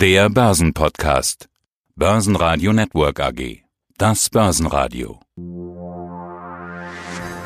[0.00, 1.50] Der Börsenpodcast.
[1.94, 3.64] Börsenradio Network AG.
[3.98, 5.20] Das Börsenradio.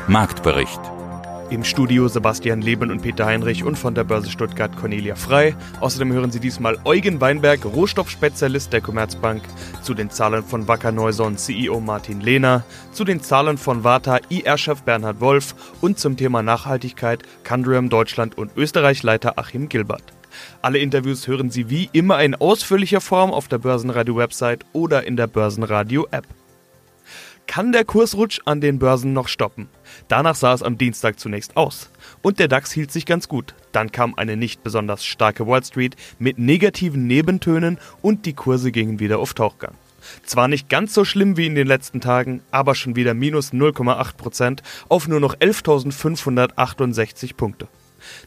[0.07, 0.79] Marktbericht.
[1.49, 5.53] Im Studio Sebastian Leben und Peter Heinrich und von der Börse Stuttgart Cornelia Frei.
[5.81, 9.43] Außerdem hören Sie diesmal Eugen Weinberg, Rohstoffspezialist der Commerzbank,
[9.81, 12.63] zu den Zahlen von Wacker Neuson CEO Martin Lehner,
[12.93, 18.55] zu den Zahlen von Warta IR-Chef Bernhard Wolf und zum Thema Nachhaltigkeit Candriam Deutschland und
[18.55, 20.14] Österreich-Leiter Achim Gilbert.
[20.61, 25.27] Alle Interviews hören Sie wie immer in ausführlicher Form auf der Börsenradio-Website oder in der
[25.27, 26.25] Börsenradio-App.
[27.47, 29.69] Kann der Kursrutsch an den Börsen noch stoppen?
[30.07, 31.89] Danach sah es am Dienstag zunächst aus.
[32.21, 33.53] Und der DAX hielt sich ganz gut.
[33.71, 38.99] Dann kam eine nicht besonders starke Wall Street mit negativen Nebentönen und die Kurse gingen
[38.99, 39.75] wieder auf Tauchgang.
[40.23, 44.59] Zwar nicht ganz so schlimm wie in den letzten Tagen, aber schon wieder minus 0,8%
[44.89, 47.67] auf nur noch 11.568 Punkte.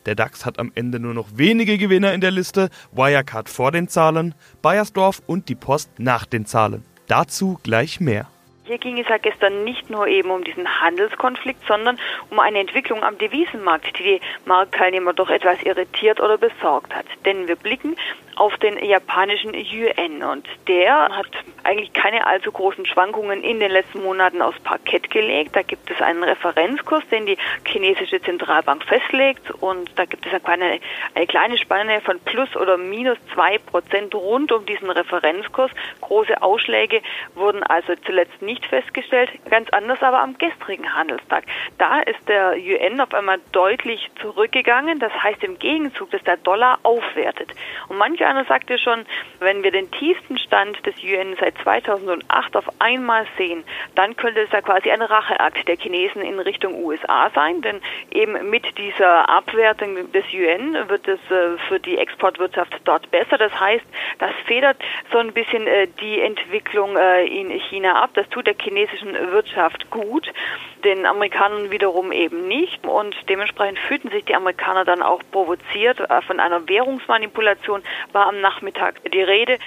[0.07, 3.89] Der DAX hat am Ende nur noch wenige Gewinner in der Liste, Wirecard vor den
[3.89, 6.85] Zahlen, Bayersdorf und die Post nach den Zahlen.
[7.07, 8.27] Dazu gleich mehr.
[8.65, 11.99] Hier ging es ja gestern nicht nur eben um diesen Handelskonflikt, sondern
[12.29, 17.07] um eine Entwicklung am Devisenmarkt, die die Marktteilnehmer doch etwas irritiert oder besorgt hat.
[17.25, 17.97] Denn wir blicken
[18.39, 21.27] auf den japanischen Yuan und der hat
[21.65, 25.57] eigentlich keine allzu großen Schwankungen in den letzten Monaten aufs Parkett gelegt.
[25.57, 27.37] Da gibt es einen Referenzkurs, den die
[27.67, 30.79] chinesische Zentralbank festlegt und da gibt es eine,
[31.15, 35.73] eine kleine Spanne von plus oder minus zwei Prozent rund um diesen Referenzkurs.
[36.01, 37.03] Große Ausschläge
[37.35, 41.45] wurden also zuletzt nicht festgestellt, ganz anders aber am gestrigen Handelstag.
[41.79, 46.79] Da ist der Yuan auf einmal deutlich zurückgegangen, das heißt im Gegenzug, dass der Dollar
[46.85, 47.51] aufwertet.
[47.89, 49.07] Und manche Amerikaner sagte schon,
[49.41, 54.53] wenn wir den tiefsten Stand des UN seit 2008 auf einmal sehen, dann könnte es
[54.53, 60.13] ja quasi ein Racheakt der Chinesen in Richtung USA sein, denn eben mit dieser Abwertung
[60.13, 63.39] des UN wird es äh, für die Exportwirtschaft dort besser.
[63.39, 63.85] Das heißt,
[64.19, 64.77] das federt
[65.11, 68.11] so ein bisschen äh, die Entwicklung äh, in China ab.
[68.15, 70.31] Das tut der chinesischen Wirtschaft gut,
[70.85, 76.41] den Amerikanern wiederum eben nicht und dementsprechend fühlten sich die Amerikaner dann auch provoziert von
[76.41, 77.83] einer Währungsmanipulation,
[78.19, 79.59] war am Nachmittag die Rede.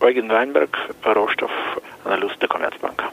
[0.00, 3.04] Eugen Weinberg, Rohstoffanalyst der Commerzbank.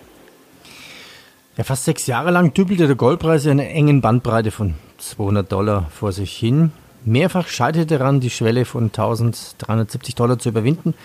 [1.56, 5.92] Ja, fast sechs Jahre lang dübelte der Goldpreis in einer engen Bandbreite von 200 Dollar
[5.92, 6.72] vor sich hin.
[7.06, 10.96] Mehrfach scheiterte daran, die Schwelle von 1370 Dollar zu überwinden.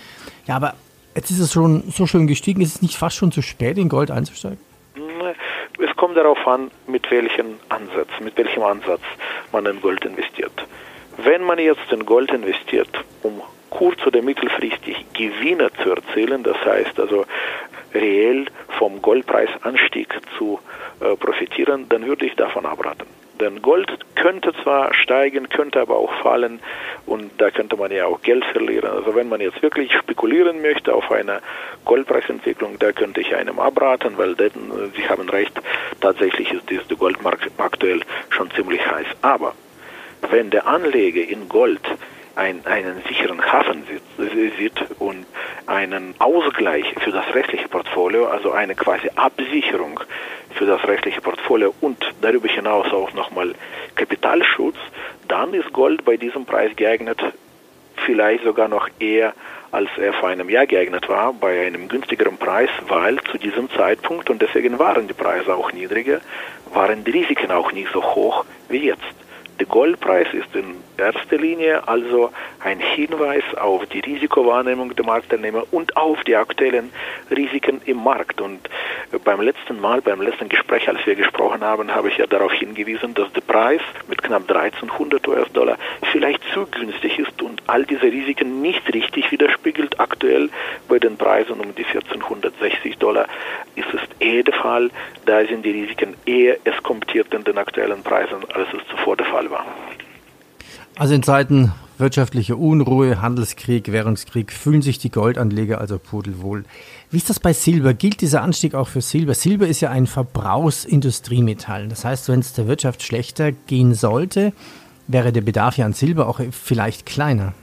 [0.47, 0.73] Ja, aber
[1.15, 2.63] jetzt ist es schon so schön gestiegen.
[2.63, 4.59] Ist es nicht fast schon zu spät, in Gold einzusteigen?
[5.87, 9.03] Es kommt darauf an, mit welchem Ansatz, mit welchem Ansatz
[9.53, 10.67] man in Gold investiert.
[11.17, 12.89] Wenn man jetzt in Gold investiert,
[13.23, 17.25] um kurz- oder mittelfristig Gewinne zu erzielen, das heißt also
[17.93, 18.47] reell
[18.79, 20.09] vom Goldpreisanstieg
[20.39, 20.59] zu
[21.01, 23.07] äh, profitieren, dann würde ich davon abraten.
[23.41, 26.61] Denn Gold könnte zwar steigen, könnte aber auch fallen
[27.05, 28.91] und da könnte man ja auch Geld verlieren.
[28.91, 31.41] Also wenn man jetzt wirklich spekulieren möchte auf eine
[31.85, 34.51] Goldpreisentwicklung, da könnte ich einem abraten, weil äh,
[34.97, 35.61] Sie haben recht,
[36.01, 39.07] tatsächlich ist der Goldmarkt aktuell schon ziemlich heiß.
[39.23, 39.55] Aber
[40.31, 41.81] wenn der Anleger in Gold
[42.37, 43.85] ein, einen sicheren Hafen
[44.19, 45.27] sieht und
[45.67, 50.01] einen Ausgleich für das rechtliche Portfolio, also eine quasi Absicherung
[50.55, 53.55] für das rechtliche Portfolio und darüber hinaus auch nochmal
[53.95, 54.77] Kapitalschutz,
[55.29, 57.21] dann ist Gold bei diesem Preis geeignet,
[58.05, 59.35] vielleicht sogar noch eher
[59.75, 64.31] als er vor einem Jahr geeignet war, bei einem günstigeren Preis, weil zu diesem Zeitpunkt,
[64.31, 66.21] und deswegen waren die Preise auch niedriger,
[66.73, 69.24] waren die Risiken auch nicht so hoch wie jetzt.
[69.61, 75.97] Der Goldpreis ist in erster Linie also ein Hinweis auf die Risikowahrnehmung der Marktteilnehmer und
[75.97, 76.91] auf die aktuellen
[77.31, 78.41] Risiken im Markt.
[78.41, 78.69] Und
[79.19, 83.15] beim letzten Mal, beim letzten Gespräch, als wir gesprochen haben, habe ich ja darauf hingewiesen,
[83.15, 85.79] dass der Preis mit knapp 1300 US-Dollar
[86.13, 90.01] vielleicht zu günstig ist und all diese Risiken nicht richtig widerspiegelt.
[90.01, 90.51] Aktuell
[90.89, 93.27] bei den Preisen um die 1460 Dollar
[93.77, 94.91] ist es eher der Fall.
[95.27, 99.51] Da sind die Risiken eher eskompiert in den aktuellen Preisen, als es zuvor der Fall
[99.51, 99.67] war.
[100.97, 106.65] Also in Zeiten wirtschaftlicher Unruhe, Handelskrieg, Währungskrieg fühlen sich die Goldanleger also pudelwohl.
[107.11, 107.95] Wie ist das bei Silber?
[107.95, 109.35] Gilt dieser Anstieg auch für Silber?
[109.35, 111.89] Silber ist ja ein Verbrauchsindustriemetall.
[111.89, 114.53] Das heißt, wenn es der Wirtschaft schlechter gehen sollte,
[115.07, 117.55] wäre der Bedarf ja an Silber auch vielleicht kleiner.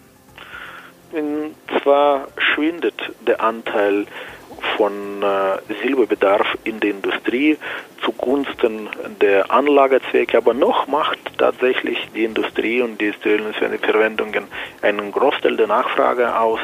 [1.11, 2.95] Und zwar schwindet
[3.27, 4.05] der Anteil
[4.77, 7.57] von äh, Silberbedarf in der Industrie
[8.03, 8.89] zugunsten
[9.21, 14.45] der Anlagezwecke, aber noch macht tatsächlich die Industrie und die industriellen Verwendungen
[14.81, 16.59] einen Großteil der Nachfrage aus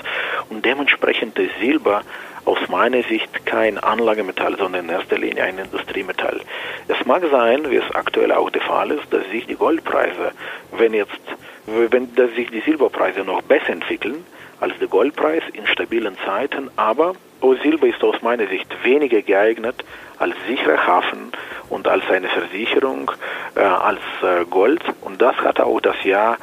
[0.49, 2.01] und dementsprechend ist Silber
[2.45, 6.39] aus meiner Sicht kein Anlagemetall, sondern in erster Linie ein Industriemetall.
[6.88, 10.31] Es mag sein, wie es aktuell auch der Fall ist, dass sich die Goldpreise,
[10.77, 11.19] wenn jetzt,
[11.65, 14.23] wenn dass sich die Silberpreise noch besser entwickeln,
[14.61, 17.13] als der Goldpreis in stabilen Zeiten, aber
[17.62, 19.84] Silber ist aus meiner Sicht weniger geeignet
[20.19, 21.31] als sicherer Hafen
[21.69, 23.12] und als eine Versicherung
[23.56, 24.81] äh, als äh, Gold.
[25.01, 26.38] Und das hat auch das Jahr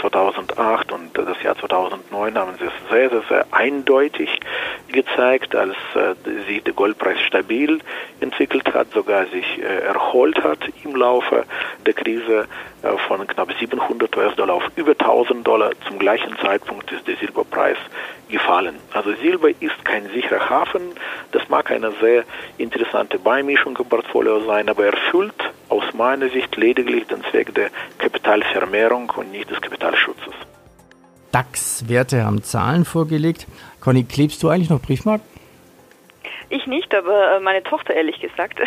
[0.00, 4.40] 2008 und das Jahr 2009 haben sie es sehr, sehr, sehr eindeutig
[4.88, 6.14] gezeigt, als äh,
[6.46, 7.80] sich der Goldpreis stabil
[8.20, 11.44] entwickelt hat, sogar sich äh, erholt hat im Laufe
[11.84, 12.46] der Krise
[12.82, 15.70] äh, von knapp 700 US-Dollar auf über 1000 Dollar.
[15.86, 17.78] Zum gleichen Zeitpunkt ist der Silberpreis
[18.28, 18.76] gefallen.
[18.92, 20.82] Also Silber ist kein sicherer Hafen.
[21.32, 22.24] Das mag eine sehr
[22.58, 29.10] interessante Beimischung im Portfolio sein, aber erfüllt aus meiner Sicht lediglich den Zweck der Kapitalvermehrung
[29.16, 30.34] und nicht des Kapitalschutzes.
[31.32, 33.48] DAX-Werte haben Zahlen vorgelegt.
[33.80, 35.26] Conny, klebst du eigentlich noch Briefmarken?
[36.48, 38.60] Ich nicht, aber äh, meine Tochter ehrlich gesagt.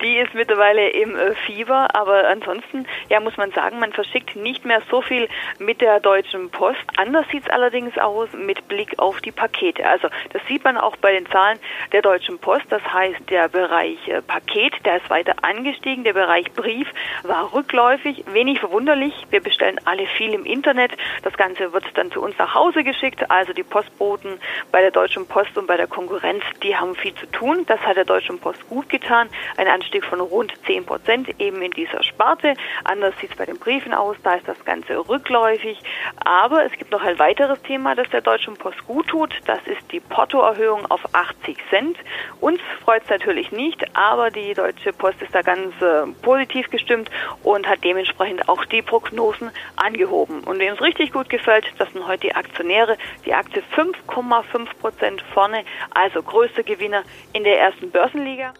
[0.00, 4.64] Die ist mittlerweile im äh, Fieber, aber ansonsten, ja, muss man sagen, man verschickt nicht
[4.64, 5.28] mehr so viel
[5.58, 6.78] mit der Deutschen Post.
[6.96, 9.84] Anders sieht es allerdings aus mit Blick auf die Pakete.
[9.84, 11.58] Also das sieht man auch bei den Zahlen
[11.90, 12.66] der Deutschen Post.
[12.70, 16.04] Das heißt, der Bereich äh, Paket, der ist weiter angestiegen.
[16.04, 16.86] Der Bereich Brief
[17.24, 18.24] war rückläufig.
[18.32, 19.26] Wenig verwunderlich.
[19.30, 20.92] Wir bestellen alle viel im Internet.
[21.22, 23.28] Das Ganze wird dann zu uns nach Hause geschickt.
[23.30, 24.38] Also die Postboten
[24.70, 27.64] bei der Deutschen Post und bei der Konkurrenz, die haben viel zu tun.
[27.66, 29.28] Das hat der Deutschen Post gut getan.
[29.56, 32.52] Ein Anstieg von rund 10 Prozent eben in dieser Sparte.
[32.84, 35.78] Anders sieht es bei den Briefen aus, da ist das Ganze rückläufig.
[36.22, 39.34] Aber es gibt noch ein weiteres Thema, das der Deutschen Post gut tut.
[39.46, 41.96] Das ist die Portoerhöhung auf 80 Cent.
[42.40, 47.10] Uns freut es natürlich nicht, aber die Deutsche Post ist da ganz äh, positiv gestimmt
[47.42, 50.40] und hat dementsprechend auch die Prognosen angehoben.
[50.44, 52.98] Und wem es richtig gut gefällt, das sind heute die Aktionäre.
[53.24, 55.64] Die Aktie 5,5 Prozent vorne,
[55.94, 58.52] also größter Gewinner in der ersten Börsenliga.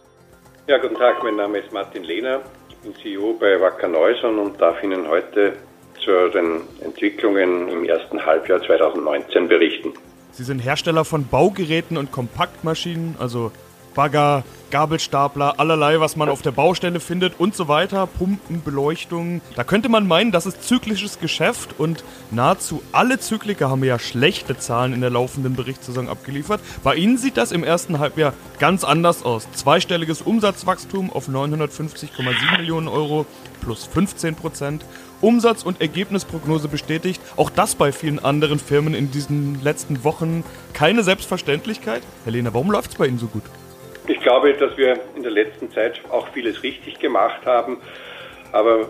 [0.68, 2.42] Ja, guten Tag, mein Name ist Martin Lehner.
[2.68, 5.54] Ich bin CEO bei Wacker Neuson und darf Ihnen heute
[6.04, 9.94] zu den Entwicklungen im ersten Halbjahr 2019 berichten.
[10.32, 13.50] Sie sind Hersteller von Baugeräten und Kompaktmaschinen, also
[13.98, 19.40] Bagger, Gabelstapler, allerlei, was man auf der Baustelle findet und so weiter, Pumpen, Beleuchtung.
[19.56, 24.56] Da könnte man meinen, das ist zyklisches Geschäft und nahezu alle Zykliker haben ja schlechte
[24.56, 26.60] Zahlen in der laufenden Berichtssaison abgeliefert.
[26.84, 29.48] Bei Ihnen sieht das im ersten Halbjahr ganz anders aus.
[29.52, 33.26] Zweistelliges Umsatzwachstum auf 950,7 Millionen Euro
[33.60, 34.84] plus 15 Prozent.
[35.20, 37.20] Umsatz- und Ergebnisprognose bestätigt.
[37.36, 42.04] Auch das bei vielen anderen Firmen in diesen letzten Wochen keine Selbstverständlichkeit.
[42.24, 43.42] Helena, warum läuft es bei Ihnen so gut?
[44.08, 47.76] Ich glaube, dass wir in der letzten Zeit auch vieles richtig gemacht haben,
[48.52, 48.88] aber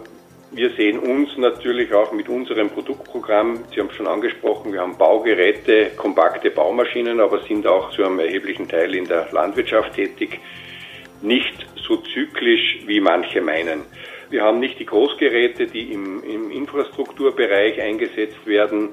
[0.53, 4.97] wir sehen uns natürlich auch mit unserem Produktprogramm, Sie haben es schon angesprochen, wir haben
[4.97, 10.39] Baugeräte, kompakte Baumaschinen, aber sind auch zu einem erheblichen Teil in der Landwirtschaft tätig,
[11.21, 13.83] nicht so zyklisch, wie manche meinen.
[14.31, 18.91] Wir haben nicht die Großgeräte, die im, im Infrastrukturbereich eingesetzt werden.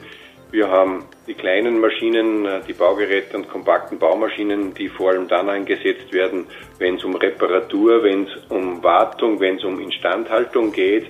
[0.55, 5.49] Wir haben die kleinen Maschinen, äh, die Baugeräte und kompakten Baumaschinen, die vor allem dann
[5.49, 6.47] eingesetzt werden,
[6.79, 11.07] wenn es um Reparatur, wenn es um Wartung, wenn es um Instandhaltung geht.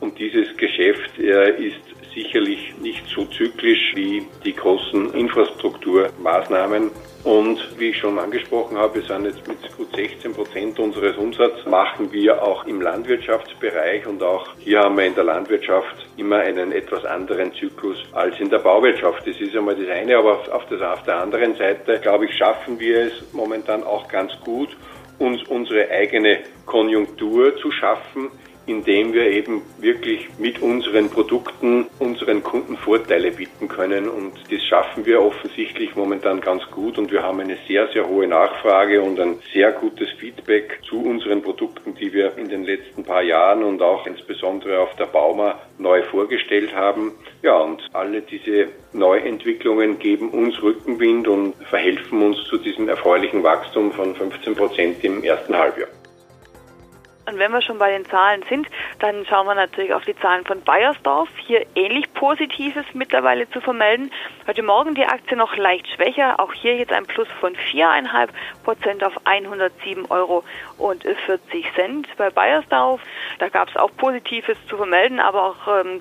[0.00, 1.82] Und dieses Geschäft äh, ist
[2.14, 6.90] sicherlich nicht so zyklisch wie die großen Infrastrukturmaßnahmen.
[7.24, 12.12] Und wie ich schon angesprochen habe, sind jetzt mit gut 16 Prozent unseres Umsatzes machen
[12.12, 17.04] wir auch im Landwirtschaftsbereich und auch hier haben wir in der Landwirtschaft immer einen etwas
[17.04, 19.26] anderen Zyklus als in der Bauwirtschaft.
[19.26, 22.78] Das ist einmal das eine, aber auf, das, auf der anderen Seite, glaube ich, schaffen
[22.78, 24.76] wir es momentan auch ganz gut,
[25.18, 28.30] uns unsere eigene Konjunktur zu schaffen,
[28.68, 34.08] indem wir eben wirklich mit unseren Produkten unseren Kunden Vorteile bieten können.
[34.08, 36.98] Und das schaffen wir offensichtlich momentan ganz gut.
[36.98, 41.42] Und wir haben eine sehr, sehr hohe Nachfrage und ein sehr gutes Feedback zu unseren
[41.42, 46.02] Produkten, die wir in den letzten paar Jahren und auch insbesondere auf der Bauma neu
[46.02, 47.12] vorgestellt haben.
[47.42, 53.92] Ja, und alle diese Neuentwicklungen geben uns Rückenwind und verhelfen uns zu diesem erfreulichen Wachstum
[53.92, 55.88] von 15 Prozent im ersten Halbjahr.
[57.28, 58.66] Und wenn wir schon bei den Zahlen sind,
[59.00, 61.28] dann schauen wir natürlich auf die Zahlen von Bayersdorf.
[61.36, 64.10] Hier ähnlich Positives mittlerweile zu vermelden.
[64.46, 66.40] Heute Morgen die Aktie noch leicht schwächer.
[66.40, 68.28] Auch hier jetzt ein Plus von 4,5
[68.64, 70.42] Prozent auf 107 Euro
[70.78, 73.02] und 40 Cent bei Bayersdorf.
[73.38, 76.00] Da gab es auch Positives zu vermelden, aber auch ähm,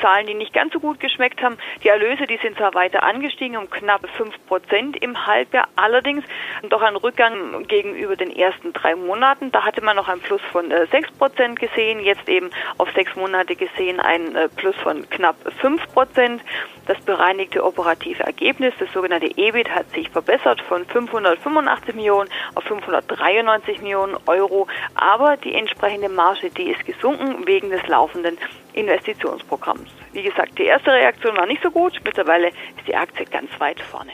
[0.00, 1.58] Zahlen, die nicht ganz so gut geschmeckt haben.
[1.82, 6.24] Die Erlöse, die sind zwar weiter angestiegen um knapp 5 Prozent im Halbjahr, allerdings
[6.68, 9.52] doch ein Rückgang gegenüber den ersten drei Monaten.
[9.52, 13.14] Da hatte man noch ein Plus von 6 äh, Prozent gesehen, jetzt eben auf sechs
[13.16, 16.42] Monate gesehen ein äh, Plus von knapp 5 Prozent.
[16.86, 23.80] Das bereinigte operative Ergebnis, das sogenannte EBIT, hat sich verbessert von 585 Millionen auf 593
[23.80, 28.38] Millionen Euro, aber die entsprechende Marge, die ist gesunken wegen des laufenden
[28.74, 29.90] Investitionsprogramms.
[30.12, 32.00] Wie gesagt, die erste Reaktion war nicht so gut.
[32.04, 34.12] Mittlerweile ist die Aktie ganz weit vorne.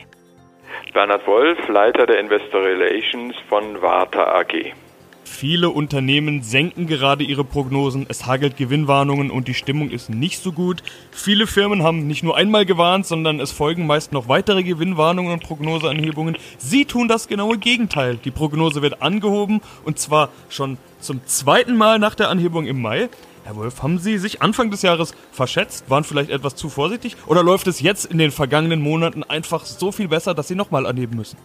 [0.92, 4.72] Bernhard Wolf, Leiter der Investor Relations von Warta AG.
[5.26, 10.52] Viele Unternehmen senken gerade ihre Prognosen, es hagelt Gewinnwarnungen und die Stimmung ist nicht so
[10.52, 10.82] gut.
[11.10, 15.42] Viele Firmen haben nicht nur einmal gewarnt, sondern es folgen meist noch weitere Gewinnwarnungen und
[15.42, 16.38] Prognoseanhebungen.
[16.56, 18.18] Sie tun das genaue Gegenteil.
[18.24, 23.10] Die Prognose wird angehoben und zwar schon zum zweiten Mal nach der Anhebung im Mai.
[23.46, 27.44] Herr Wolf, haben Sie sich Anfang des Jahres verschätzt, waren vielleicht etwas zu vorsichtig oder
[27.44, 31.16] läuft es jetzt in den vergangenen Monaten einfach so viel besser, dass Sie nochmal anheben
[31.16, 31.38] müssen?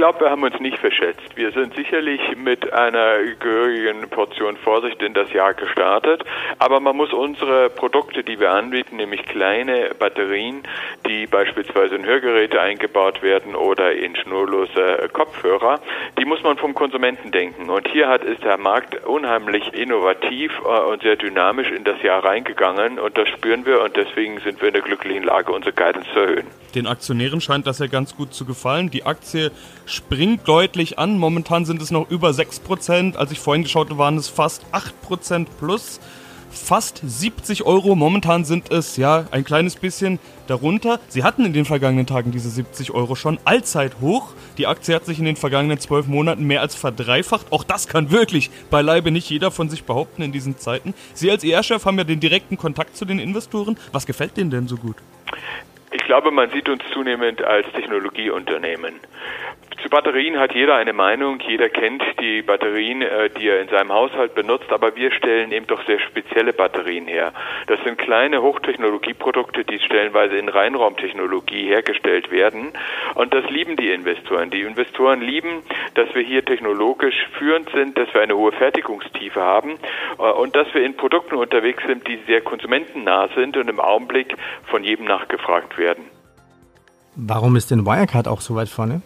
[0.00, 1.36] Ich glaube, wir haben uns nicht verschätzt.
[1.36, 6.24] Wir sind sicherlich mit einer gehörigen Portion Vorsicht in das Jahr gestartet,
[6.58, 10.62] aber man muss unsere Produkte, die wir anbieten, nämlich kleine Batterien,
[11.06, 15.80] die beispielsweise in Hörgeräte eingebaut werden oder in schnurlose Kopfhörer,
[16.18, 17.68] die muss man vom Konsumenten denken.
[17.68, 22.24] Und hier hat ist der Markt unheimlich innovativ äh, und sehr dynamisch in das Jahr
[22.24, 26.08] reingegangen und das spüren wir und deswegen sind wir in der glücklichen Lage, unsere Guidance
[26.14, 26.46] zu erhöhen.
[26.74, 28.90] Den Aktionären scheint das ja ganz gut zu gefallen.
[28.90, 29.50] Die Aktie
[29.92, 31.18] springt deutlich an.
[31.18, 33.16] Momentan sind es noch über 6%.
[33.16, 36.00] Als ich vorhin geschaut habe, waren es fast 8% plus.
[36.50, 37.94] Fast 70 Euro.
[37.94, 40.18] Momentan sind es ja ein kleines bisschen
[40.48, 40.98] darunter.
[41.08, 44.32] Sie hatten in den vergangenen Tagen diese 70 Euro schon allzeit hoch.
[44.58, 47.52] Die Aktie hat sich in den vergangenen zwölf Monaten mehr als verdreifacht.
[47.52, 50.92] Auch das kann wirklich beileibe nicht jeder von sich behaupten in diesen Zeiten.
[51.14, 53.78] Sie als ER-Chef haben ja den direkten Kontakt zu den Investoren.
[53.92, 54.96] Was gefällt Ihnen denn so gut?
[55.92, 58.94] Ich glaube, man sieht uns zunehmend als Technologieunternehmen.
[59.82, 63.90] Zu Batterien hat jeder eine Meinung, jeder kennt die Batterien, äh, die er in seinem
[63.90, 67.32] Haushalt benutzt, aber wir stellen eben doch sehr spezielle Batterien her.
[67.66, 72.72] Das sind kleine Hochtechnologieprodukte, die stellenweise in Reinraumtechnologie hergestellt werden
[73.14, 74.50] und das lieben die Investoren.
[74.50, 75.62] Die Investoren lieben,
[75.94, 79.78] dass wir hier technologisch führend sind, dass wir eine hohe Fertigungstiefe haben
[80.18, 84.36] äh, und dass wir in Produkten unterwegs sind, die sehr konsumentennah sind und im Augenblick
[84.64, 86.04] von jedem nachgefragt werden.
[87.16, 89.00] Warum ist denn Wirecard auch so weit vorne?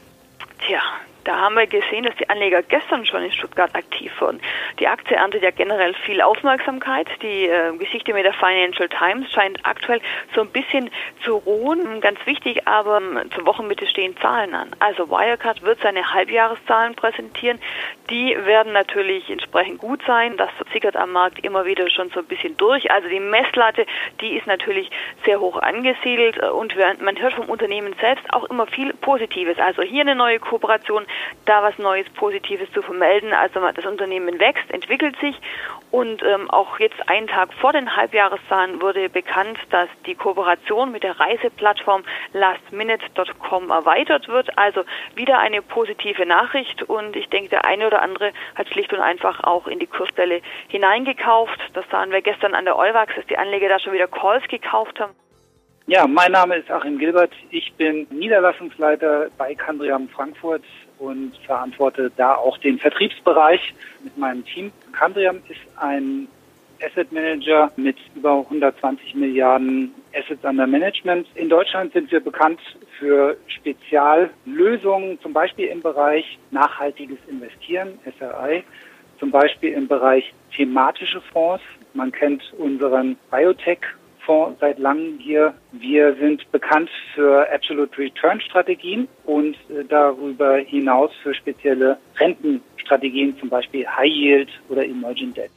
[1.25, 4.41] Da haben wir gesehen, dass die Anleger gestern schon in Stuttgart aktiv wurden.
[4.79, 7.09] Die Aktie erntet ja generell viel Aufmerksamkeit.
[7.23, 10.01] Die äh, Geschichte mit der Financial Times scheint aktuell
[10.35, 10.91] so ein bisschen
[11.25, 12.03] zu ruhen.
[12.03, 14.71] Ganz wichtig, aber ähm, zur Wochenmitte stehen Zahlen an.
[14.81, 17.59] Also Wirecard wird seine Halbjahreszahlen präsentieren.
[18.11, 20.37] Die werden natürlich entsprechend gut sein.
[20.37, 22.91] Das sickert am Markt immer wieder schon so ein bisschen durch.
[22.91, 23.87] Also die Messlatte,
[24.21, 24.91] die ist natürlich
[25.25, 29.59] sehr hoch angesiedelt und man hört vom Unternehmen selbst auch immer viel Positives.
[29.59, 31.07] Also hier eine neue Kooperation
[31.45, 33.33] da was Neues, Positives zu vermelden.
[33.33, 35.41] Also das Unternehmen wächst, entwickelt sich
[35.91, 41.05] und ähm, auch jetzt einen Tag vor den Halbjahreszahlen wurde bekannt, dass die Kooperation mit
[41.05, 42.03] der Reiseplattform
[42.33, 44.59] lastminute.com erweitert wird.
[44.59, 44.83] Also
[45.15, 49.45] wieder eine positive Nachricht und ich denke, der eine oder andere hat schlicht und einfach
[49.45, 51.61] auch in die Kursstelle hineingekauft.
[51.75, 54.99] Das sahen wir gestern an der Euwax, dass die Anleger da schon wieder Calls gekauft
[54.99, 55.15] haben.
[55.87, 57.33] Ja, mein Name ist Achim Gilbert.
[57.51, 60.65] Ich bin Niederlassungsleiter bei Candriam Frankfurt
[60.99, 64.73] und verantworte da auch den Vertriebsbereich mit meinem Team.
[64.93, 66.29] Candriam ist ein
[66.83, 71.27] Asset Manager mit über 120 Milliarden Assets under Management.
[71.35, 72.61] In Deutschland sind wir bekannt
[72.99, 78.65] für Speziallösungen, zum Beispiel im Bereich nachhaltiges Investieren, SRI,
[79.19, 81.63] zum Beispiel im Bereich thematische Fonds.
[81.95, 83.81] Man kennt unseren Biotech
[84.25, 85.55] Fonds seit langem hier.
[85.73, 93.49] Wir sind bekannt für Absolute Return Strategien und äh, darüber hinaus für spezielle Rentenstrategien, zum
[93.49, 95.51] Beispiel High Yield oder Emerging Debt.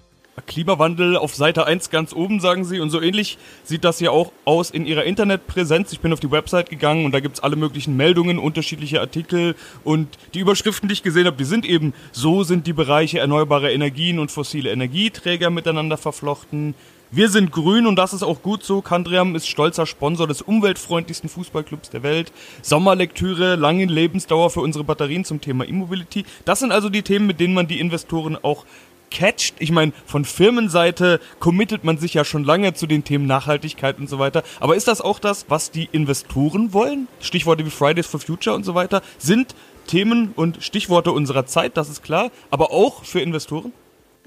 [0.45, 2.79] Klimawandel auf Seite 1 ganz oben, sagen Sie.
[2.79, 5.91] Und so ähnlich sieht das ja auch aus in Ihrer Internetpräsenz.
[5.91, 9.55] Ich bin auf die Website gegangen und da gibt es alle möglichen Meldungen, unterschiedliche Artikel.
[9.83, 13.71] Und die Überschriften, die ich gesehen habe, die sind eben, so sind die Bereiche erneuerbare
[13.71, 16.75] Energien und fossile Energieträger miteinander verflochten.
[17.09, 18.81] Wir sind grün und das ist auch gut so.
[18.81, 22.33] Kandriam ist stolzer Sponsor des umweltfreundlichsten Fußballclubs der Welt.
[22.61, 26.25] Sommerlektüre, lange Lebensdauer für unsere Batterien zum Thema E-Mobility.
[26.43, 28.65] Das sind also die Themen, mit denen man die Investoren auch
[29.09, 29.55] catcht.
[29.59, 34.09] Ich meine, von Firmenseite committet man sich ja schon lange zu den Themen Nachhaltigkeit und
[34.09, 34.43] so weiter.
[34.59, 37.07] Aber ist das auch das, was die Investoren wollen?
[37.21, 39.55] Stichworte wie Fridays for Future und so weiter sind
[39.87, 42.31] Themen und Stichworte unserer Zeit, das ist klar.
[42.51, 43.71] Aber auch für Investoren?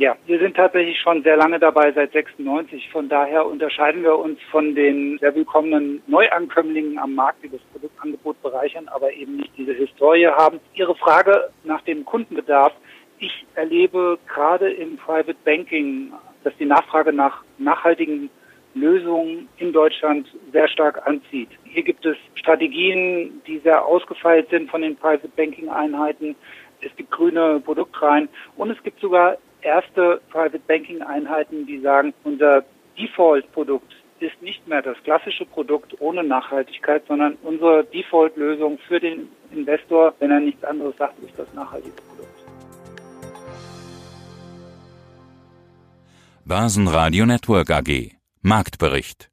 [0.00, 2.88] Ja, wir sind tatsächlich schon sehr lange dabei, seit 96.
[2.88, 8.40] Von daher unterscheiden wir uns von den sehr willkommenen Neuankömmlingen am Markt, die das Produktangebot
[8.40, 10.58] bereichern, aber eben nicht diese Historie haben.
[10.72, 12.72] Ihre Frage nach dem Kundenbedarf.
[13.18, 16.14] Ich erlebe gerade im Private Banking,
[16.44, 18.30] dass die Nachfrage nach nachhaltigen
[18.72, 21.50] Lösungen in Deutschland sehr stark anzieht.
[21.64, 26.36] Hier gibt es Strategien, die sehr ausgefeilt sind von den Private Banking Einheiten.
[26.80, 32.64] Es gibt grüne Produktreihen und es gibt sogar erste Private Banking Einheiten, die sagen, unser
[32.98, 40.14] Default-Produkt ist nicht mehr das klassische Produkt ohne Nachhaltigkeit, sondern unsere Default-Lösung für den Investor,
[40.18, 42.28] wenn er nichts anderes sagt, ist das nachhaltige Produkt.
[46.44, 48.12] Börsenradio Network AG
[48.42, 49.29] Marktbericht